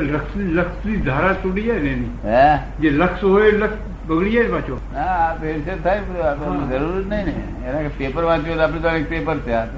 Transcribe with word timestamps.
લક્ષ 0.00 0.36
લક્ષની 0.36 0.96
ધારા 0.96 1.32
તૂટી 1.32 1.62
જાય 1.62 1.78
ને 1.78 1.90
એની. 1.90 2.06
હે? 2.24 2.58
જે 2.80 2.90
લક્ષ 2.90 3.24
હોય 3.24 3.50
લક્ષ 3.50 3.76
બગડી 4.06 4.30
જાય 4.30 4.44
પાછો. 4.44 4.80
હા 4.94 5.36
ફેરફેર 5.40 5.76
થાય 5.78 6.00
બધું 6.00 6.70
જરૂર 6.70 7.02
જ 7.02 7.06
નહીં 7.06 7.24
ને. 7.24 7.34
એના 7.66 7.88
પેપર 7.98 8.24
વાંચ્યું 8.24 8.56
તો 8.56 8.62
આપણે 8.62 8.80
તો 8.80 8.88
પેપર 9.08 9.36
છે 9.36 9.52
આ 9.52 9.64
એ 9.64 9.68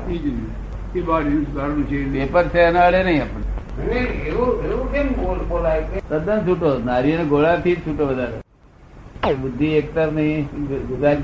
ને. 2.01 2.25
પેપર 2.25 2.45
છે 2.45 2.59
એના 2.59 2.87
અડે 2.87 3.03
નહીં 3.05 3.23
આપણે. 3.23 3.45
એવું 4.27 4.65
એવું 4.65 4.93
કેમ 4.93 5.09
બોલ 5.09 5.39
બોલાય 5.39 5.81
કે? 5.81 6.01
તદ્દન 6.09 6.39
છૂટો. 6.47 6.79
નારિયેળ 6.85 7.25
ગોળાથી 7.25 7.77
જ 7.77 7.79
છૂટો 7.79 8.07
વધારે. 8.07 9.35
બુદ્ધિ 9.35 9.67
એકતર 9.67 10.13
નહીં. 10.13 10.45
ગુજરાત 10.87 11.19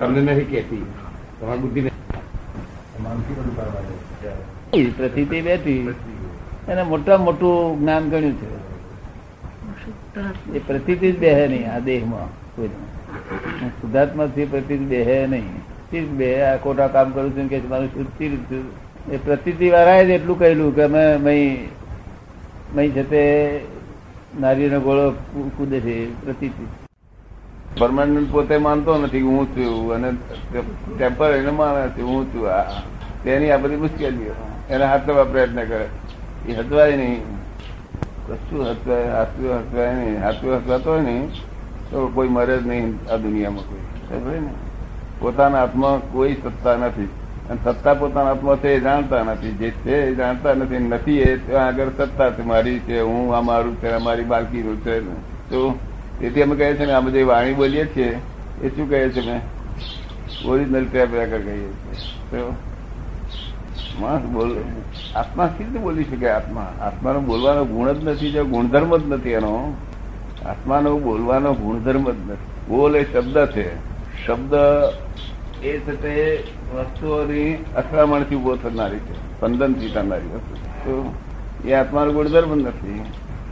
તમને 0.00 0.20
નથી 0.20 0.44
કેતી 0.44 0.84
તમારી 1.40 1.60
બુદ્ધિ 1.60 1.90
પ્રતિતિ 4.90 5.40
બેઠી. 5.40 5.94
એને 6.68 6.82
મોટા 6.82 7.16
મોટું 7.18 7.80
જ્ઞાન 7.80 8.10
ગણ્યું 8.10 8.32
છે. 8.32 8.64
એ 10.52 10.58
પ્રતિતિ 10.58 11.12
જ 11.12 11.18
બેહે 11.18 11.48
નહીં 11.48 11.72
આ 11.72 11.78
દેહમાં 11.78 12.56
કોઈ 12.56 12.68
શુદ્ધાત્મા 13.68 14.26
થી 14.26 14.44
પ્રતિતિ 14.44 14.84
બેહે 14.84 15.26
નહીં. 15.26 15.58
શી 15.90 16.04
બે 16.04 16.42
આ 16.42 16.56
ખોટા 16.56 16.86
કામ 16.86 17.10
કરું 17.10 17.36
છું 17.36 17.48
કે 17.48 17.60
મારું 17.60 17.88
શુદ્ધિ? 17.88 18.38
એ 19.12 19.16
પ્રતિતિ 19.16 19.70
વાળાએ 19.70 20.06
જ 20.06 20.10
એટલું 20.10 20.38
કહેલું 20.38 20.74
કે 20.74 20.82
અમે 20.82 21.16
મય 21.16 21.58
મય 22.74 22.88
છે 22.88 23.10
તે 23.10 23.60
નારીનો 24.40 24.80
ગોળો 24.80 25.10
કૂદે 25.56 25.80
છે 25.80 26.24
પ્રતિતિ 26.24 26.66
પરમાનન્ટ 27.78 28.32
પોતે 28.32 28.56
માનતો 28.56 28.98
નથી 28.98 29.20
હું 29.20 29.46
છું 29.46 29.94
અને 29.94 30.12
ટેમ્પરરી 30.98 31.50
માને 31.50 31.88
છે, 31.88 32.02
હું 32.02 32.34
છું. 32.34 32.50
આ, 32.50 32.62
તેની 33.24 33.50
આ 33.50 33.56
બધી 33.56 33.76
મુશ્કેલીઓ. 33.76 34.34
એને 34.70 34.84
હાથમાં 34.84 35.32
પ્રયત્ન 35.32 35.64
કરે. 35.64 35.88
એ 36.48 36.52
હતવાય 36.52 36.96
નહીં 36.96 37.22
કશું 38.28 38.70
હતવાય 38.70 39.08
હાથું 39.08 39.58
હતવાય 39.58 39.94
નહીં 39.94 40.22
હાથું 40.22 40.56
હતવાતો 40.56 40.90
હોય 40.90 41.00
ને, 41.00 41.28
તો 41.90 42.10
કોઈ 42.14 42.28
મરે 42.28 42.58
જ 42.58 42.66
નહીં 42.66 43.12
આ 43.12 43.16
દુનિયામાં 43.16 43.62
કોઈ. 43.62 43.78
સમજ્યો 43.78 44.40
ને. 44.40 44.48
પોતાના 45.20 45.60
હાથમાં 45.60 46.12
કોઈ 46.12 46.34
સત્તા 46.34 46.76
નથી. 46.76 47.08
અને 47.50 47.58
સત્તા 47.64 47.94
પોતાના 47.94 48.28
હાથમાં 48.28 48.56
છે 48.56 48.68
એ 48.68 48.80
જાણતા 48.80 49.22
નથી. 49.22 49.50
જે 49.50 49.70
છે 49.70 50.06
એ 50.06 50.14
જાણતા 50.14 50.54
નથી 50.54 50.78
નથી 50.78 51.18
એ 51.18 51.36
ત્યાં 51.36 51.66
આગળ 51.66 51.88
સત્તા 51.96 52.30
છે. 52.30 52.42
મારી 52.42 52.78
છે, 52.78 53.00
હું, 53.00 53.36
આ 53.36 53.40
મારું 53.40 53.80
છે, 53.80 53.96
મારી 53.96 54.24
બાલકીનું 54.24 54.84
છે. 54.84 55.00
તો 55.50 55.78
તેથી 56.20 56.42
અમે 56.42 56.56
કહીએ 56.56 56.76
છીએ 56.76 56.86
ને, 56.86 56.92
આ 56.92 57.00
જે 57.00 57.22
વાણી 57.22 57.54
બોલીએ 57.54 57.86
છીએ. 57.86 58.18
એ 58.62 58.68
શું 58.68 58.90
કહે 58.90 59.08
છે 59.08 59.26
મેં 59.26 59.40
ઓરિજિનલ 60.46 60.84
ટેપ 60.84 61.14
રેકર 61.14 61.38
કહીએ 61.38 61.56
છીએ. 61.56 61.94
તો 62.30 62.54
માણસ 64.00 64.22
બોલ 64.22 64.56
આત્મા 65.14 65.46
કેવી 65.46 65.64
રીતે 65.64 65.78
બોલી 65.78 66.04
શકે 66.04 66.28
આત્મા? 66.28 66.72
આત્માનો 66.80 67.20
બોલવાનો 67.20 67.64
ગુણ 67.64 67.92
જ 67.92 68.04
નથી 68.04 68.30
જો 68.32 68.44
ગુણધર્મ 68.44 68.96
જ 68.96 69.02
નથી 69.08 69.30
એનો. 69.30 69.74
આત્માનો 70.46 70.98
બોલવાનો 70.98 71.54
ગુણધર્મ 71.54 72.04
જ 72.04 72.16
નથી. 72.30 72.52
બોલ 72.68 72.96
એ 72.96 73.04
શબ્દ 73.04 73.46
છે. 73.46 73.74
શબ્દ 74.26 74.54
એ 75.62 75.78
છે 75.78 76.02
તે 76.02 76.44
વસ્તુઓની 76.74 77.64
અથડામણથી 77.76 78.34
ઊભો 78.34 78.56
થનારી 78.56 78.98
છે. 78.98 79.14
સ્પંદનથી 79.14 79.88
થનારી 79.88 80.26
વસ્તુ 80.26 80.54
તો 80.84 81.68
એ 81.68 81.72
આત્માનો 81.72 82.12
ગુણધર્મ 82.12 82.54
નથી. 82.54 83.02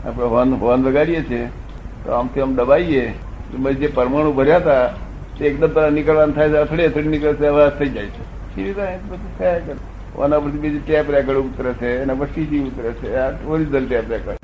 આપણે 0.05 0.25
હોર્ન 0.25 0.53
હોર્ન 0.53 0.83
વગાડીએ 0.83 1.23
છીએ, 1.23 1.45
તો 2.05 2.11
આમથી 2.11 2.41
આમ 2.41 2.55
દબાઈએ. 2.55 3.09
તો 3.51 3.73
જે 3.73 3.87
પરમાણુ 3.87 4.33
ભર્યા 4.33 4.57
હતા, 4.57 4.87
તે 5.39 5.45
એકદમ 5.45 5.93
નીકળવાનું 5.93 6.35
થાય 6.35 6.49
છે, 6.49 6.57
અથડી 6.57 6.83
અથડી 6.83 7.07
નીકળે 7.07 7.33
છે 7.33 7.45
અવાજ 7.45 7.71
થઈ 7.71 7.89
જાય 7.89 8.05
છે. 8.05 8.61
એ 8.61 8.63
રીતે 8.63 8.81
થયા 9.39 9.59
કરે? 9.59 9.92
ઓના 10.15 10.39
પરથી 10.39 10.57
બીજી 10.57 10.79
ટેપ 10.79 11.11
રેકર્ડ 11.11 11.37
ઉતરે 11.37 11.73
છે 11.73 12.01
એના 12.01 12.13
પર 12.13 12.25
સીજી 12.25 12.59
ઉતરે 12.59 12.91
છે. 12.91 13.15
આ 13.15 13.29
ઓરિજિનલ 13.47 13.87
ટેપ 13.87 14.11
રેકર્ડ 14.11 14.37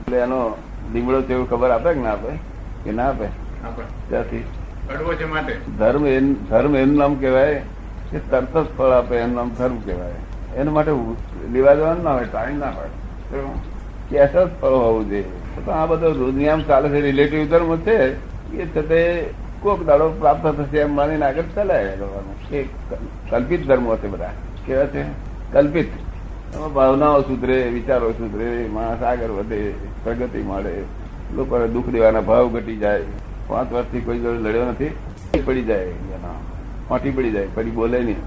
એટલે 0.00 0.16
એનો 0.18 0.56
લીમડો 0.92 1.22
છે 1.22 1.32
એવું 1.32 1.50
ખબર 1.50 1.70
આપે 1.70 1.94
કે 1.94 2.00
ના 2.00 2.12
આપે? 2.12 2.28
કે 2.84 2.92
ના 2.92 3.08
આપે? 3.08 3.26
ત્યાંથી. 4.08 4.44
ધર્મ 5.78 6.06
એન- 6.06 6.34
ધર્મ 6.34 6.76
એનું 6.76 6.96
નામ 6.96 7.14
કહેવાય 7.14 7.62
કે 8.10 8.18
તરત 8.18 8.56
જ 8.56 8.66
ફળ 8.78 8.90
આપે 8.90 9.16
એનું 9.16 9.34
નામ 9.36 9.50
ધર્મ 9.50 9.78
કહેવાય. 9.78 10.12
એના 10.56 10.70
માટે 10.70 10.90
લેવા 11.52 11.74
જવાનું 11.74 12.04
ના 12.04 12.12
હોય 12.12 12.24
ટાઈમ 12.24 12.58
ના 12.58 12.70
હોય. 12.70 12.88
કેસ 14.10 14.30
જ 14.30 14.48
ફળ 14.60 14.68
હોવું 14.68 15.08
જોઈએ. 15.08 15.24
તો 15.64 15.70
આ 15.70 15.86
બધો 15.86 16.30
નિયમ 16.30 16.62
ચાલે 16.62 16.88
છે 16.88 17.00
રિલેટિવ 17.00 17.50
ધર્મ 17.50 17.76
છે 17.76 18.14
એ 18.56 18.66
છતાં 18.66 19.32
કોક 19.60 19.82
દાડો 19.82 20.08
પ્રાપ્ત 20.08 20.46
થશે 20.46 20.78
એમ 20.78 20.94
માનીને 20.94 21.26
આગળ 21.26 21.42
એ 22.52 22.62
ક- 22.62 23.30
કલ્પિત 23.30 23.66
ધર્મો 23.66 23.96
છે 23.96 24.06
બધા. 24.06 24.30
કેવા 24.66 24.86
છે 24.86 25.02
કલ્પિત. 25.52 25.88
ભાવનાઓ 26.74 27.20
સુધરે, 27.22 27.56
વિચારો 27.68 28.10
સુધરે, 28.12 28.66
માણસ 28.72 29.02
આગળ 29.02 29.30
વધે, 29.30 29.74
પ્રગતિ 30.04 30.42
મળે, 30.42 30.74
લોકોને 31.34 31.68
દુઃખ 31.68 31.88
દેવાના 31.88 32.20
ભાવ 32.20 32.48
ઘટી 32.48 32.76
જાય. 32.76 33.02
પાંચ 33.48 33.72
વર્ષથી 33.72 34.00
કોઈ 34.00 34.18
જોડે 34.18 34.38
લડ્યો 34.38 34.64
નથી 34.64 34.90
પડી 35.46 35.62
જાય 35.62 35.92
ફાંટી 36.88 37.10
પડી 37.10 37.30
જાય 37.30 37.48
પડી 37.54 37.70
બોલે 37.70 37.98
નહીં. 38.00 38.20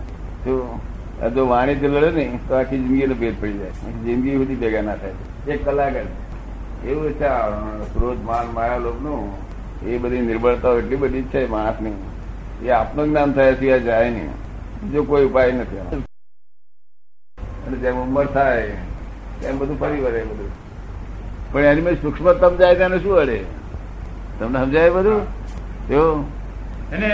તો 0.44 0.80
આ 1.24 1.28
જો 1.28 1.48
વાણીથી 1.48 1.88
લડે 1.88 2.12
નહીં 2.12 2.48
તો 2.48 2.56
આખી 2.56 2.78
જિંદગીનો 2.78 3.16
ભેદ 3.16 3.36
પડી 3.42 3.54
જાય. 3.54 3.72
જિંદગી 4.04 4.38
બધી 4.38 4.56
ભેગા 4.56 4.82
ના 4.82 4.96
થાય. 4.96 5.54
એક 5.54 5.66
કલાક 5.66 5.94
જ. 5.94 6.88
એવું 6.88 7.12
છે 7.12 7.26
આ 7.26 7.50
ક્રોધ, 7.94 8.22
માન, 8.26 8.54
માયા 8.54 8.78
લોભનું 8.78 9.88
એ 9.88 9.98
બધી 9.98 10.22
નિર્બળતાઓ 10.22 10.78
એટલી 10.78 10.96
બધી 10.96 11.22
છે 11.24 11.48
માણસની. 11.48 12.68
એ 12.68 12.70
આપનું 12.70 13.10
જ્ઞાન 13.10 13.34
થયા 13.34 13.54
સિવાય 13.54 13.80
જાય 13.80 14.10
નહીં. 14.10 14.92
જો 14.92 15.04
કોઈ 15.04 15.26
ઉપાય 15.26 15.52
નથી. 15.52 16.04
અને 17.70 17.78
જેમ 17.78 17.98
ઉંમર 18.02 18.26
થાય 18.26 18.62
એમ 19.46 19.58
બધું 19.58 19.80
ફરી 19.80 20.02
વળે 20.02 20.22
બધું. 20.24 20.52
પણ 21.52 21.64
એની 21.72 21.82
મેં 21.82 21.96
સૂક્ષ્મતમ 22.02 22.56
જાય 22.56 22.76
તેને 22.76 22.98
શું 23.00 23.18
અડે? 23.18 23.40
તમને 24.40 24.60
સમજાય 24.60 24.90
બધું? 24.90 25.22
એવું? 25.90 26.26
એને 26.94 27.12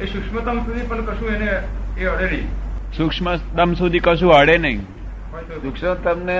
એ 0.00 0.04
સૂક્ષ્મતમ 0.06 0.58
સુધી 0.60 0.86
પણ 0.86 1.04
કશું 1.04 1.28
એને 1.34 1.50
એ 1.98 2.06
અડે 2.06 2.26
નહીં. 2.30 2.48
સૂક્ષ્મતમ 2.96 3.74
સુધી 3.74 3.98
કશું 3.98 4.32
અડે 4.32 4.58
નહીં. 4.58 4.80
સૂક્ષ્મતમ 5.62 6.24
ને 6.24 6.38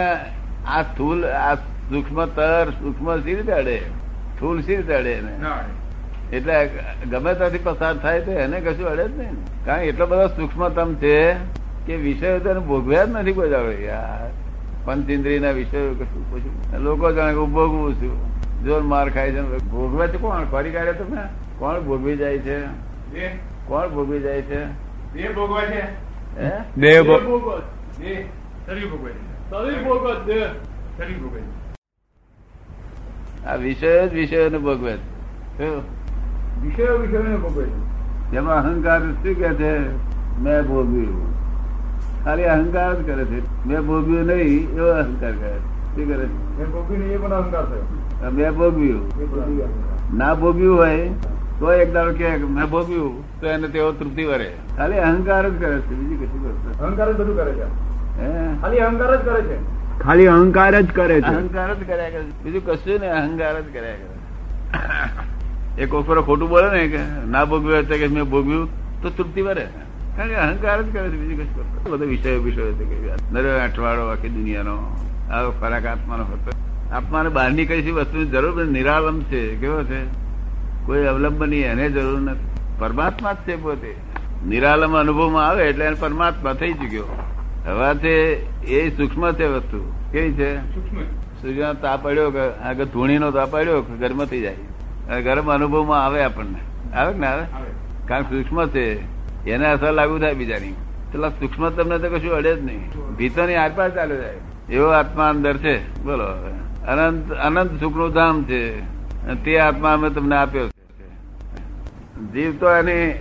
આ 0.66 0.82
સ્થૂલ 0.82 1.26
આ 1.26 1.54
સૂક્ષ્મતર 1.90 2.72
સૂક્ષ્મ 2.80 3.12
સી 3.20 3.34
રીતે 3.34 3.52
અડે. 3.52 3.78
સ્થૂલ 4.34 4.62
સી 4.62 4.76
રીતે 4.76 4.94
અડે 4.94 5.12
એને. 5.12 5.32
એટલે 6.32 6.54
ગમે 7.10 7.34
ત્યાંથી 7.34 7.58
પસાર 7.58 7.94
થાય 7.96 8.20
તો 8.20 8.32
એને 8.32 8.60
કશું 8.60 8.88
અડે 8.88 9.08
જ 9.08 9.18
નહીં. 9.18 9.64
કારણ 9.64 9.80
કે 9.80 9.86
એટલો 9.86 10.06
બધો 10.06 10.26
સૂક્ષ્મતમ 10.26 10.94
છે 10.94 11.16
કે 11.90 11.96
વિષયો 11.96 12.38
તને 12.38 12.60
ભોગવ્યા 12.60 13.04
જ 13.04 13.10
નથી 13.10 13.32
કોઈ 13.32 13.50
દાડો 13.50 13.70
યાર. 13.70 14.30
પંચેન્દ્રિય 14.84 15.38
ના 15.38 15.50
વિષયો 15.50 15.94
કશું 15.94 16.30
પૂછ્યું 16.30 16.82
લોકો 16.82 17.12
જાણે 17.12 17.32
કે 17.32 17.38
ભોગવું 17.38 17.94
છું. 17.94 18.30
જોર 18.64 18.82
માર 18.82 19.10
ખાય 19.10 19.32
છે 19.32 19.58
ભોગવે 19.58 20.08
છે 20.08 20.16
કોણ? 20.16 20.44
ફરી 20.44 20.70
કાઢે 20.70 20.92
તમે 20.92 21.16
કોણ 21.58 21.80
ભોગવી 21.80 22.16
જાય 22.16 22.38
છે? 22.38 22.60
કોણ 23.66 23.88
ભોગવી 23.88 24.20
જાય 24.20 24.42
છે? 24.42 24.64
ભોગવા 25.34 25.64
શરીર 28.66 28.90
ભોગવે 28.90 29.12
શરીર 29.50 30.24
દેહ 30.24 30.46
શરીર 30.98 31.18
ભોગવે 31.18 31.40
છે. 31.40 31.60
આ 33.46 33.54
વિષયો 33.54 34.08
જ 34.08 34.12
વિષયોને 34.12 34.58
ભોગવે 34.58 34.92
છે? 34.92 35.68
વિષયો 36.60 36.98
વિષયોને 36.98 37.36
ભોગવે 37.36 37.64
છે. 37.64 37.78
જેમાં 38.30 38.56
અહંકાર 38.56 39.00
શું 39.00 39.34
કે 39.34 39.54
છે? 39.54 39.74
મેં 40.40 40.62
ભોગવ્યું. 40.62 41.49
ખાલી 42.24 42.44
અહંકાર 42.44 42.94
જ 42.94 43.06
કરે 43.06 43.24
છે. 43.24 43.66
મેં 43.66 43.80
ભોગ્યું 43.80 44.26
નહીં 44.26 44.76
એવો 44.76 44.86
અહંકાર 44.86 45.32
કરે 45.32 45.48
છે. 45.48 45.58
શું 45.58 45.96
કરે 45.96 46.22
એ 46.22 46.26
છે. 46.26 46.64
મેં 46.64 47.00
એ 47.00 47.32
અહંકાર. 47.32 47.64
ના 50.14 50.34
ભોગ્યું 50.34 50.78
હોય 50.78 51.10
તો 51.58 51.72
એક 51.72 51.92
દાડો 51.92 52.12
કે 52.12 52.36
મેં 52.36 52.64
ભોગ્યું 52.64 53.40
તો 53.40 53.46
એને 53.46 53.68
તેઓ 53.68 53.92
તૃપ્તિ 53.92 54.24
વરે. 54.24 54.52
ખાલી 54.76 54.98
અહંકાર 54.98 55.48
જ 55.48 55.60
કરે 55.60 55.80
છે. 55.80 55.86
બીજું 55.86 56.20
કશું 56.20 56.44
કરતો 56.44 56.84
અહંકાર 56.84 57.12
જ 57.12 57.16
બધું 57.16 57.36
કરે 57.36 57.52
છે. 57.52 57.64
હે? 58.20 58.60
ખાલી 58.60 58.78
અહંકાર 58.78 59.16
જ 59.16 59.24
કરે 59.24 59.42
છે. 59.42 59.56
ખાલી 59.98 60.26
અહંકાર 60.26 60.80
જ 60.80 60.92
કરે 60.92 61.20
છે. 61.20 61.26
અહંકાર 61.26 61.74
જ 61.74 61.88
કર્યા 61.88 62.10
કરે 62.10 62.22
બીજું 62.44 62.66
કશું 62.66 63.00
ને 63.00 63.08
અહંકાર 63.08 63.60
જ 63.60 63.64
કર્યા 63.72 63.82
કરે 63.82 64.08
એક 65.82 65.94
ઓફરો 65.94 66.22
ખોટું 66.22 66.48
બોલે 66.48 66.70
ને 66.70 66.88
કે 66.88 66.98
ના 67.28 67.44
ભોગવ્યું 67.44 67.74
હોય 67.74 67.98
કે 67.98 68.06
મેં 68.06 68.24
ભોગવ્યું 68.24 68.68
તો 69.02 69.10
તૃપ્તિ 69.10 69.42
વરે. 69.42 69.66
અહંકાર 70.24 70.82
જ 70.82 70.92
કરે 70.92 71.08
છે 71.08 71.16
બીજું 71.16 71.38
કશું 71.38 71.76
કરતો 71.76 71.96
બધો 71.96 72.04
વિષયો 72.04 72.42
વિષયો 72.42 72.72
છે 72.72 73.58
અઠવાડો 73.58 74.06
આખી 74.06 74.28
દુનિયાનો. 74.28 74.96
આવો 75.30 75.50
ખોરાક 75.50 75.86
આત્માનો 75.86 76.24
હતો. 76.24 76.50
આત્માને 76.92 77.28
બહારની 77.28 77.66
કઈ 77.66 77.90
વસ્તુની 77.90 78.26
જરૂર 78.26 78.64
નિરાલંબ 78.64 79.22
છે 79.22 79.56
કેવો 79.56 79.82
છે? 79.82 80.04
કોઈ 80.86 81.04
અવલંબની 81.04 81.56
એને 81.56 81.90
જરૂર 81.90 82.20
નથી. 82.20 82.50
પરમાત્મા 82.78 83.32
જ 83.32 83.36
છે 83.36 83.56
પોતે. 83.56 83.94
નિરાલમ 84.46 84.98
અનુભવમાં 84.98 85.48
આવે 85.48 85.68
એટલે 85.68 85.84
એને 85.84 85.96
પરમાત્મા 86.00 86.52
થઈ 86.52 86.72
ચુક્યો. 86.72 87.04
હવે 87.66 87.94
તે 87.94 88.32
એ 88.66 88.96
સૂક્ષ્મ 88.96 89.32
છે 89.32 89.46
વસ્તુ. 89.46 89.92
કેવી 90.12 90.32
છે? 90.32 90.74
સૂક્ષ્મ. 90.74 91.02
સૂર્યનો 91.42 91.74
તાપ 91.74 92.02
પડ્યો 92.02 92.30
કે 92.30 92.40
આગળ 92.40 92.84
ધૂણીનો 92.84 93.30
તાપ 93.30 93.50
પડ્યો 93.50 93.82
કે 93.82 93.96
ગરમ 93.96 94.24
થઈ 94.24 94.40
જાય? 94.40 94.56
ગરમ 95.22 95.52
અનુભવમાં 95.52 96.04
આવે 96.04 96.24
આપણને. 96.24 96.94
આવે 96.94 97.12
કે 97.12 97.18
ના 97.18 97.30
આવે? 97.30 97.42
આવે. 97.42 98.06
કારણ 98.08 98.22
સૂક્ષ્મ 98.22 98.66
છે. 98.66 99.19
એને 99.46 99.66
અસર 99.66 99.92
લાગુ 99.92 100.18
થાય 100.18 100.34
બીજાની. 100.34 100.72
પેલા 101.12 101.28
સૂક્ષ્મ 101.28 101.70
તમને 101.70 101.98
તો 101.98 102.08
કશું 102.08 102.32
અડે 102.32 102.54
જ 102.54 102.64
નહીં. 102.64 102.90
ભીતરની 103.16 103.54
આરપાર 103.54 103.90
ચાલે 103.90 104.16
જાય 104.16 104.34
એવો 104.70 104.86
આત્મા 104.86 105.28
અંદર 105.28 105.56
છે. 105.56 106.02
બોલો. 106.02 106.24
અનંત 106.86 107.32
અનંત 107.32 107.80
સુખનું 107.80 108.12
ધામ 108.12 108.44
છે. 108.44 108.80
તે 109.44 109.58
આત્મા 109.58 109.92
અમે 109.92 110.10
તમને 110.10 110.36
આપ્યો 110.36 110.68
છે. 110.68 110.80
જીવ 112.32 112.56
તો 112.56 112.70
એની 112.70 113.12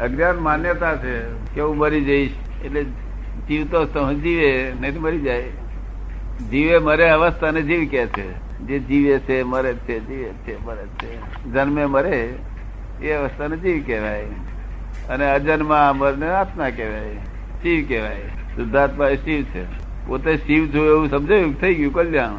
અજ્ઞાન 0.00 0.38
માન્યતા 0.38 0.96
છે 0.96 1.20
કે 1.54 1.60
હું 1.60 1.76
મરી 1.76 2.00
જઈશ. 2.04 2.30
એટલે 2.64 2.84
જીવ 3.48 3.66
તો 3.66 3.86
સહ 3.86 4.12
જીવે, 4.12 4.72
નહીં 4.80 5.00
મરી 5.00 5.20
જાય. 5.20 5.42
જીવે 6.50 6.78
મરે 6.78 7.08
અવસ્થાને 7.08 7.62
જીવ 7.62 7.88
કે 7.88 8.06
છે. 8.06 8.44
જે 8.58 8.78
જીવે 8.78 9.18
છે, 9.18 9.42
મરે 9.42 9.74
છે, 9.74 10.00
જીવે 10.00 10.30
છે, 10.30 10.66
મરે 10.66 10.86
છે. 11.02 11.18
જન્મે 11.52 11.86
મરે, 11.86 12.34
એ 13.02 13.12
અવસ્થાને 13.12 13.56
જીવ 13.56 13.82
કહેવાય. 13.86 14.26
અને 15.08 15.30
અજન્મા 15.30 15.88
અમરને 15.88 16.30
આત્મા 16.30 16.70
કહેવાય 16.70 17.14
શિવ 17.62 17.88
કહેવાય. 17.88 18.20
શુદ્ધાત્મા 18.56 19.08
એ 19.08 19.16
શિવ 19.16 19.42
છે. 19.42 19.64
પોતે 20.06 20.36
શિવ 20.36 20.74
છું 20.74 20.86
એવું 20.86 21.10
સમજાયું? 21.10 21.60
થઈ 21.60 21.74
ગયું 21.74 21.92
કલ્યાણ. 21.92 22.30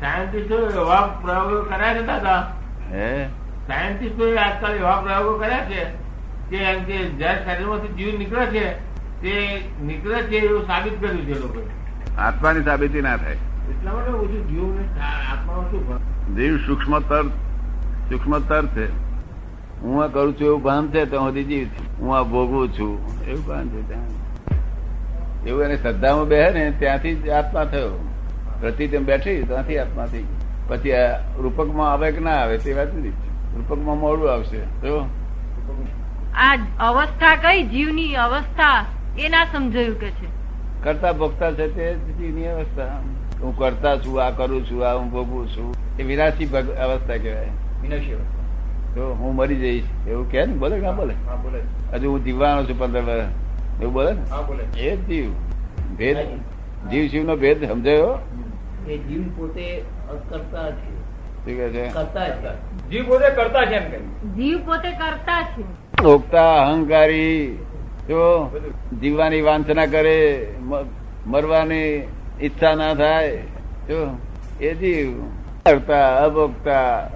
સાયન્ટિસ્ટો 0.00 0.58
એવા 0.58 1.18
પ્રયોગો 1.22 1.62
કર્યા 1.62 1.94
છે 1.94 2.06
દાદા. 2.06 2.56
હે? 2.92 3.26
સાયન્ટિસ્ટો 3.66 4.36
આજકાલ 4.36 4.72
એવા 4.72 5.00
પ્રયોગો 5.00 5.38
કર્યા 5.38 5.64
છે 5.64 5.84
કે 6.50 6.56
એમ 6.56 6.84
કે 6.84 6.98
જ્યારે 6.98 7.44
શરીરમાંથી 7.44 7.88
જીવ 7.88 8.18
નીકળે 8.18 8.46
છે 8.46 8.74
તે 9.22 9.60
નીકળે 9.82 10.22
છે 10.22 10.36
એવું 10.36 10.66
સાબિત 10.66 11.00
કર્યું 11.00 11.26
છે 11.26 11.40
લોકોએ. 11.40 11.62
આત્માની 12.18 12.62
સાબિતી 12.62 13.00
ના 13.00 13.16
થાય. 13.16 13.32
એટલા 13.32 13.92
માટે 13.92 14.10
ઓછું 14.10 14.48
જીવને 14.48 15.00
આત્મામાં 15.32 15.70
શું 15.70 16.36
જીવ 16.36 16.56
સૂક્ષ્મતર 16.56 17.22
સૂક્ષ્મતર 18.08 18.66
છે. 18.66 19.13
હું 19.82 20.04
આ 20.04 20.06
કરું 20.06 20.32
છું 20.32 20.46
એવું 20.46 20.62
ભાન 20.62 20.88
છે 20.88 21.04
તો 21.04 21.18
સુધી 21.18 21.44
જીવ 21.44 21.66
હું 22.00 22.16
આ 22.16 22.22
ભોગવું 22.22 22.68
છું. 22.68 23.22
એવું 23.26 23.46
ભાન 23.46 23.68
છે 23.68 23.88
ત્યાં 23.88 24.24
એવું 25.46 25.62
એને 25.62 25.76
શ્રદ્ધામાં 25.76 26.28
બેહે 26.28 26.50
ને 26.50 26.70
ત્યાંથી 26.78 27.14
જ 27.14 27.28
આત્મા 27.28 27.64
થયો. 27.64 28.08
પ્રતિ 28.60 28.86
તેમ 28.86 29.04
બેઠી 29.04 29.42
ત્યાંથી 29.42 29.78
આત્મા 29.78 30.06
થઈ 30.06 30.24
પછી 30.68 30.92
આ 30.92 31.16
રૂપકમાં 31.16 31.92
આવે 31.92 32.12
કે 32.12 32.20
ના 32.20 32.30
આવે 32.30 32.58
તે 32.58 32.72
વાત 32.72 32.94
નથી. 32.94 33.08
રૂપકમાં 33.56 33.98
મોડું 33.98 34.32
આવશે. 34.32 34.58
જો. 34.58 35.06
આ 36.34 36.56
અવસ્થા 36.80 37.36
કઈ? 37.36 37.62
જીવની 37.62 38.14
અવસ્થા 38.14 38.84
એ 39.18 39.28
ના 39.28 39.44
સમજાયું 39.44 40.00
કે 40.00 40.10
છે. 40.10 40.26
કરતા 40.84 41.12
ભોગતા 41.12 41.52
છે 41.52 41.74
તે 41.76 41.94
જીવની 41.94 42.46
અવસ્થા. 42.46 43.02
હું 43.40 43.58
કરતા 43.58 43.96
છું 43.96 44.24
આ 44.24 44.30
કરું 44.30 44.70
છું 44.70 44.90
આ 44.90 44.94
હું 44.94 45.10
ભોગવું 45.10 45.48
છું. 45.48 45.74
એ 45.98 46.02
વિરાશી 46.02 46.46
ભગ- 46.46 46.72
અવસ્થા 46.72 47.16
કહેવાય. 47.16 47.48
વિનાશી 47.82 48.12
અવસ્થા. 48.12 48.43
હું 49.00 49.34
મરી 49.34 49.56
જઈશ. 49.56 49.84
એવું 50.08 50.30
કે 50.30 50.46
ને? 50.46 50.54
બોલે 50.54 50.76
ના 50.78 50.90
બોલે? 50.90 51.14
હજુ 51.92 52.10
હું 52.10 52.24
જીવવાનો 52.24 52.64
છું 52.64 52.78
પંદર 52.78 53.02
વર્ષ 53.02 53.82
એવું 53.82 53.92
બોલે 53.92 54.12
ને? 54.12 54.80
એ 54.80 54.96
જ 54.96 55.06
જીવ. 55.06 55.30
ભેદ. 55.96 56.16
જીવ 56.90 57.06
શિવ 57.06 57.24
નો 57.24 57.36
ભેદ 57.36 57.68
સમજાયો? 57.68 58.18
એ 58.88 58.98
જીવ 58.98 59.22
પોતે 59.36 59.82
કરતા 60.30 60.70
છે. 60.70 60.94
શું 61.36 61.44
કહે 61.44 61.68
છે? 61.68 61.88
કરતા 61.88 62.28
છે. 62.28 62.90
જીવ 62.90 63.06
પોતે 63.08 63.30
કરતા 63.30 63.64
છે 63.64 63.98
જીવ 64.34 64.66
પોતે 64.66 64.90
કરતા 64.90 65.42
છે. 65.42 65.62
ભોગતા 66.02 66.54
અહંકારી. 66.54 67.58
જો 68.08 68.50
જીવવાની 69.00 69.40
વાંચના 69.40 69.86
કરે 69.86 70.48
મરવાની 71.26 72.08
ઈચ્છા 72.40 72.74
ના 72.74 72.94
થાય 72.94 73.36
જો 73.88 74.18
એ 74.60 74.74
જીવ. 74.74 75.22
કરતા 75.66 76.16
અભોગતા. 76.16 77.10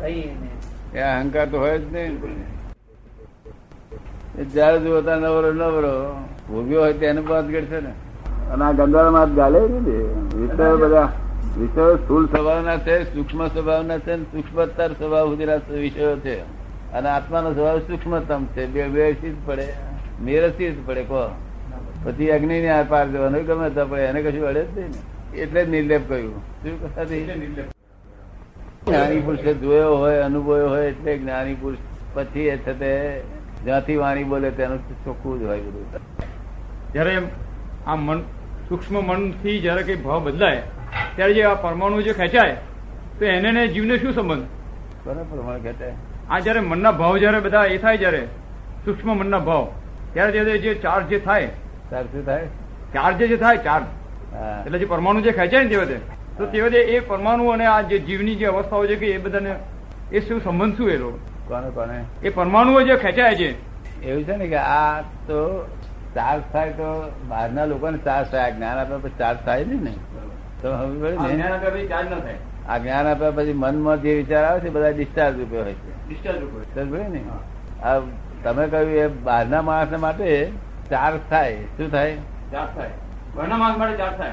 થઈને 0.00 0.57
એ 0.94 1.00
અહંકાર 1.00 1.46
તો 1.48 1.58
હોય 1.58 1.78
જ 1.78 1.92
નહીં. 1.92 2.22
એ 4.38 4.44
જયારે 4.44 4.80
જોતા 4.80 5.16
નવરો 5.16 5.52
નવરો. 5.52 6.24
ભોગ્યો 6.48 6.80
હોય 6.80 6.92
તેને 6.92 7.20
બાદ 7.20 7.50
છે 7.50 7.80
ને. 7.80 7.90
અને 8.50 8.64
આ 8.64 8.72
ગંગાળમાં 8.72 9.34
ગાલે 9.34 9.60
ને. 9.60 9.66
વિષયો 10.36 10.76
બધા 10.76 11.12
વિષયો 11.58 11.96
સ્થૂળ 11.96 12.26
સ્વભાવના 12.26 12.76
છે 12.78 13.04
સૂક્ષ્મ 13.04 13.46
સ્વભાવના 13.48 13.98
છે 13.98 14.22
સૂક્ષ્મતર 14.22 14.92
સ્વભાવ 14.92 15.28
સુધીના 15.28 15.54
વિષયો 15.54 16.16
છે. 16.16 16.40
અને 16.92 17.08
આત્માનો 17.08 17.54
સ્વભાવ 17.54 17.78
સૂક્ષ્મતમ 17.78 18.44
છે. 18.44 18.66
બે 18.66 18.82
વ્યવસ્થિત 18.82 19.34
પડે. 19.46 19.68
મેરસી 20.22 20.70
જ 20.70 20.86
પડે 20.86 21.02
કહો. 21.02 21.34
પછી 22.04 22.30
અગ્નિ 22.30 22.60
ને 22.60 22.84
પાર 22.88 23.08
જવાનું. 23.08 23.46
ગમે 23.46 23.70
તો 23.70 23.86
પડે. 23.86 24.02
એને 24.02 24.22
કશું 24.22 24.46
અડે 24.46 24.62
જ 24.62 24.78
નહીં 24.78 24.88
ને. 24.88 25.38
એટલે 25.38 25.64
જ 25.64 25.68
નિર્લેપ 25.68 26.08
કહ્યું 26.08 26.38
શું 26.38 26.82
કથાથી 26.82 27.24
જ્ઞાની 28.88 29.20
પુરુષે 29.26 29.52
જોયો 29.62 29.96
હોય 30.02 30.24
અનુભવ્યો 30.28 30.68
હોય 30.74 30.88
એટલે 30.92 31.12
જ્ઞાની 31.18 31.54
પુરુષ 31.62 31.82
પછી 32.14 32.48
એ 32.54 32.56
છે 32.64 32.72
તે 32.80 32.90
જ્યાંથી 33.64 33.96
વાણી 34.02 34.24
બોલે 34.32 34.50
તેનું 34.58 34.80
ચોખ્ખું 35.04 35.40
જ 35.40 35.42
હોય 35.50 35.60
બધું. 35.66 36.02
જયારે 36.92 37.14
આ 37.86 37.96
મન 37.96 38.18
સૂક્ષ્મ 38.68 38.96
મનથી 39.08 39.58
જયારે 39.64 39.82
કઈ 39.88 39.98
ભાવ 40.06 40.20
બદલાય 40.26 40.62
ત્યારે 41.16 41.34
જે 41.34 41.42
આ 41.50 41.54
પરમાણુ 41.64 42.02
જે 42.06 42.12
ખેંચાય 42.20 42.56
તો 43.18 43.24
એને 43.24 43.50
ને 43.56 43.62
જીવને 43.74 43.94
શું 43.98 44.12
સંબંધ? 44.14 44.44
બરાબર 45.04 45.24
પ્રમાણે 45.30 45.60
કહેતા 45.66 45.94
આ 46.30 46.40
જયારે 46.40 46.60
મનના 46.60 46.92
ભાવ 47.00 47.14
જયારે 47.22 47.40
બધા 47.46 47.66
એ 47.74 47.78
થાય 47.84 47.98
જયારે 48.02 48.22
સૂક્ષ્મ 48.84 49.08
મનના 49.20 49.44
ભાવ 49.48 49.64
ત્યારે 50.12 50.32
જ્યારે 50.36 50.58
જે 50.64 50.74
ચાર્જ 50.84 51.08
જે 51.10 51.18
થાય 51.18 51.48
ચાર્જ 51.90 52.12
થાય? 52.28 52.46
ચાર્જ 52.94 53.18
જે 53.30 53.36
થાય 53.36 53.58
ચાર્જ. 53.66 53.86
એટલે 54.66 54.78
જે 54.78 54.86
પરમાણુ 54.92 55.20
જે 55.26 55.32
ખેંચાય 55.32 55.64
ને 55.64 55.70
તે 55.70 55.76
વખતે 55.76 55.96
તો 56.38 56.46
તે 56.46 56.62
બધે 56.62 56.78
એ 56.78 57.00
પરમાણુ 57.00 57.48
અને 57.48 57.66
આ 57.66 57.80
જે 57.80 57.98
જીવની 57.98 58.34
જે 58.34 58.46
અવસ્થાઓ 58.46 58.86
છે 58.86 58.96
કે 58.96 59.06
એ 59.06 59.18
બધાને 59.18 59.54
એ 60.12 60.20
શું 60.20 60.44
સંબંધ 60.44 60.76
શું 60.76 60.90
એ 60.90 60.96
લોકો? 60.96 61.18
કોને 61.48 61.70
કોને? 61.70 62.04
એ 62.22 62.28
પરમાણુઓ 62.30 62.82
જે 62.82 62.96
ખેંચાય 62.96 63.34
છે. 63.34 63.68
એવું 64.02 64.24
છે 64.24 64.36
ને 64.36 64.46
કે 64.46 64.56
આ 64.56 65.00
તો 65.00 65.66
ચાર્જ 66.14 66.42
થાય 66.52 66.70
તો 66.70 67.12
બહારના 67.28 67.64
લોકોને 67.64 67.98
ચાર્જ 67.98 68.30
થાય 68.30 68.52
જ્ઞાન 68.52 68.78
આપ્યા 68.78 68.98
પછી 68.98 69.10
ચાર્જ 69.18 69.38
થાય 69.44 69.64
નહીં. 69.64 69.84
ને 69.84 69.90
તો 70.62 70.72
હવે 70.72 71.16
આ 72.68 72.78
જ્ઞાન 72.78 73.06
આપ્યા 73.06 73.30
પછી 73.30 73.52
મનમાં 73.52 74.02
જે 74.02 74.14
વિચાર 74.14 74.44
આવે 74.44 74.60
છે 74.60 74.68
બધા 74.68 74.88
ડિસ્ચાર્જ 74.88 75.38
રૂપે 75.38 75.56
હોય 75.56 75.72
છે. 75.72 76.08
ડિસ્ચાર્જ 76.08 76.38
રૂપે 76.40 77.08
ને? 77.08 77.20
આ 77.82 77.98
તમે 78.44 78.68
કહ્યું 78.68 78.90
એ 78.90 79.06
બહારના 79.06 79.62
માણસ 79.62 79.98
માટે 79.98 80.50
ચાર્જ 80.90 81.18
થાય. 81.30 81.56
શું 81.56 81.90
થાય? 81.90 82.16
ચાર્જ 82.52 82.76
થાય. 82.76 82.90
બહારના 83.34 83.56
માણસ 83.56 83.78
માટે 83.78 83.96
ચાર્જ 83.96 84.16
થાય. 84.16 84.30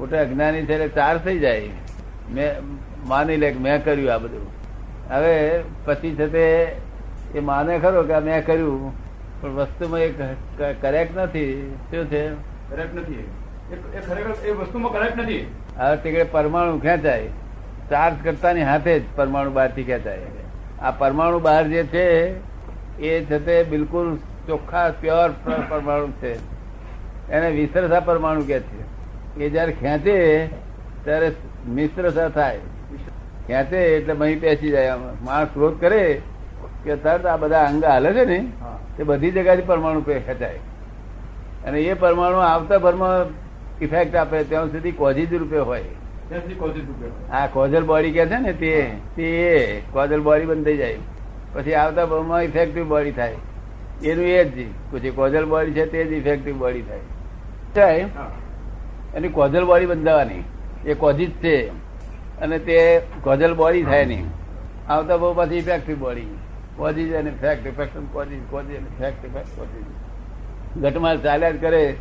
પોતે 0.00 0.16
અજ્ઞાની 0.16 0.62
છે 0.62 0.72
એટલે 0.72 0.88
ચાર 0.88 1.18
થઈ 1.18 1.38
જાય. 1.38 1.70
મેં 2.34 2.54
માની 3.08 3.36
લે 3.36 3.50
કે 3.50 3.58
મેં 3.58 3.84
કર્યું 3.84 4.14
આ 4.14 4.18
બધું. 4.18 4.46
હવે 5.10 5.60
પછી 5.84 6.14
છે 6.14 6.26
તે 6.26 6.76
એ 7.34 7.40
માને 7.40 7.78
ખરો 7.78 8.02
કે 8.02 8.18
મેં 8.18 8.46
કર્યું 8.46 8.92
પણ 9.42 9.48
વસ્તુમાં 9.48 10.00
એ 10.00 10.08
કરેક્ટ 10.80 11.16
નથી. 11.16 11.74
શું 11.90 12.06
છે? 12.06 12.28
કરેક્ટ 12.70 12.94
નથી. 12.94 13.12
એ- 13.12 13.98
એ 13.98 14.00
ખરેખર 14.00 14.46
એ 14.46 14.50
વસ્તુમાં 14.50 14.92
કરેક્ટ 14.92 15.16
નથી. 15.16 15.46
હવે 15.76 15.96
તે 15.96 16.22
પરમાણુ 16.22 16.78
ખેંચાય. 16.78 17.26
ચાર્જ 17.90 18.14
કરતાની 18.24 18.62
હાથે 18.62 19.00
જ 19.00 19.02
પરમાણુ 19.16 19.50
બહારથી 19.50 19.84
ખેંચાય. 19.84 20.18
આ 20.82 20.90
પરમાણુ 20.90 21.38
બહાર 21.38 21.68
જે 21.68 21.84
છે 21.84 22.30
એ 22.98 23.24
છે 23.24 23.38
તે 23.38 23.62
બિલકુલ 23.62 24.16
ચોખ્ખા 24.46 24.92
પ્યોર 25.00 25.30
પરમાણુ 25.68 26.08
છે. 26.08 26.34
એને 27.30 27.50
વિસરસા 27.50 28.00
પરમાણુ 28.00 28.40
કે 28.40 28.60
છે. 28.60 28.99
એ 29.38 29.48
જયારે 29.50 29.72
ખેંચે 29.72 30.46
ત્યારે 31.04 31.32
મિશ્ર 31.68 32.28
થાય. 32.28 32.58
ખેંચે 33.46 33.76
એટલે 33.76 34.14
મહી 34.14 34.36
પેસી 34.36 34.70
જાય. 34.70 34.94
માણસ 35.22 35.48
ક્રોધ 35.54 35.80
કરે 35.80 36.20
કે 36.84 36.96
તરત 36.96 37.26
આ 37.26 37.36
બધા 37.36 37.64
અંગ 37.64 37.84
હાલે 37.84 38.12
છે 38.12 38.24
ને 38.24 38.44
તે 38.96 39.02
બધી 39.04 39.30
જગ્યાથી 39.30 39.62
પરમાણુ 39.62 40.00
ખેંચાય. 40.00 40.58
અને 41.64 41.80
એ 41.82 41.94
પરમાણુ 41.94 42.36
આવતા 42.36 42.78
ભરમાં 42.78 43.26
ઇફેક્ટ 43.84 44.16
આપે. 44.16 44.44
ત્યાં 44.44 44.66
સુધી 44.66 44.92
કોઝિજ 44.92 45.34
રૂપે 45.34 45.58
હોય. 45.58 45.82
ત્યાં 46.28 46.42
સુધી 46.42 46.54
કોશિશ 46.54 46.84
રૂપે 46.86 47.32
આ 47.32 47.46
કોઝલ 47.46 47.84
બોડી 47.84 48.12
કે 48.12 48.26
છે 48.26 48.38
ને 48.38 48.52
તે 48.52 48.92
તે 49.16 49.82
કોઝલ 49.92 50.20
બોડી 50.20 50.46
બંધ 50.46 50.64
થઈ 50.64 50.76
જાય. 50.76 50.96
પછી 51.52 51.74
આવતા 51.74 52.06
ભરમાં 52.06 52.42
ઇફેક્ટિવ 52.42 52.88
બોડી 52.88 53.12
થાય. 53.12 53.34
એનું 54.04 54.24
એ 54.24 54.44
જ 54.44 54.66
પછી 54.90 55.10
કોઝલ 55.10 55.44
બોડી 55.44 55.72
છે 55.72 55.86
તે 55.86 56.04
જ 56.04 56.12
ઇફેક્ટિવ 56.12 56.58
બોડી 56.58 56.82
થાય. 56.82 56.98
થાય. 57.74 58.06
એની 59.14 59.28
કોઝલ 59.28 59.64
બોડી 59.64 59.86
બંધાવાની. 59.86 60.44
એ 60.86 60.94
કોઝિજ 60.94 61.30
છે. 61.30 61.68
અને 62.40 62.58
તે 62.58 63.00
કોઝલ 63.22 63.54
બોડી 63.54 63.82
થાય 63.82 64.04
નહીં. 64.04 64.26
આવતા 64.88 65.16
બહુ 65.16 65.34
પાછી 65.34 65.54
ઇફેક્ટિવ 65.54 65.98
બોડી 65.98 66.26
કોઝિજ 66.76 67.14
અને 67.14 67.30
ફેક્ટ 67.40 67.66
ઇફેક્ટ 67.66 67.96
કોઝિજ 68.12 68.38
કોઝિજ 68.50 68.76
અને 68.76 68.86
ફેક્ટ 68.98 69.24
ઇફેક્ટ 69.24 69.48
કોઝિજ 69.58 70.82
ઘટમાં 70.82 71.22
ચાલ્યા 71.22 71.50
જ 71.50 71.60
કરે. 71.60 71.96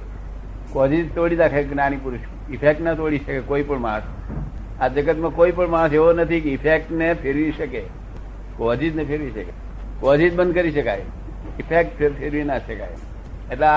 કોઝિજ 0.74 1.16
તોડી 1.16 1.36
નાખે 1.36 1.64
જ્ઞાની 1.64 1.98
પુરુષ. 1.98 2.20
ઇફેક્ટ 2.52 2.82
ના 2.82 2.94
તોડી 2.94 3.18
શકે 3.18 3.40
કોઈ 3.40 3.64
પણ 3.64 3.78
માણસ. 3.78 4.04
આ 4.82 4.88
જગતમાં 4.88 5.32
કોઈ 5.32 5.52
પણ 5.52 5.68
માણસ 5.68 5.94
એવો 5.94 6.14
નથી 6.14 6.42
કે 6.42 6.50
ઇફેક્ટ 6.50 6.92
ને 6.92 7.14
ફેરવી 7.14 7.52
શકે. 7.52 7.84
કોઝિજ 8.58 8.96
ને 8.96 9.04
ફેરવી 9.04 9.32
શકે. 9.32 9.54
કોઝિજ 10.00 10.36
બંધ 10.36 10.54
કરી 10.54 10.72
શકાય. 10.72 11.02
ઇફેક્ટ 11.60 11.98
ફેરવી 11.98 12.44
ના 12.44 12.60
શકાય. 12.60 12.96
એટલે 13.52 13.68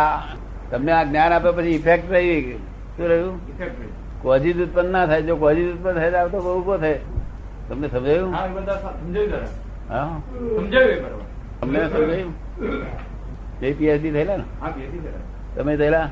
તમને 0.71 0.93
આ 0.93 1.05
જ્ઞાન 1.05 1.33
આપ્યા 1.33 1.53
પછી 1.53 1.69
ઇફેક્ટ 1.69 2.13
રહી 2.13 2.59
શું 2.97 3.07
રહ્યું? 3.09 3.37
કોઝિજ 4.23 4.63
ઉત્પન્ન 4.63 4.91
ના 4.93 5.07
થાય. 5.07 5.23
જો 5.23 5.37
કોઝિજ 5.37 5.69
ઉત્પન્ન 5.75 5.95
થાય 5.95 6.11
તો 6.11 6.19
આવતો 6.19 6.39
બહુ 6.41 6.51
ઊભો 6.59 6.75
થાય. 6.79 6.99
તમને 7.69 7.89
સમજાયું? 7.89 8.33
હા 8.35 8.47
સમજાયું 10.57 11.05
તમને 11.61 11.81
સમજાયું? 11.89 12.35
એ 13.63 13.73
પીએચડી 13.73 14.13
થયેલા 14.13 14.37
ને. 14.37 14.45
તમે 15.57 15.77
થયેલા? 15.77 16.09